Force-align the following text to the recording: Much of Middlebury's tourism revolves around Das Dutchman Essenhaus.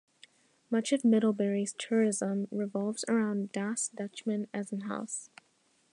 Much 0.71 0.91
of 0.91 1.05
Middlebury's 1.05 1.73
tourism 1.77 2.47
revolves 2.49 3.05
around 3.07 3.51
Das 3.51 3.89
Dutchman 3.89 4.47
Essenhaus. 4.51 5.29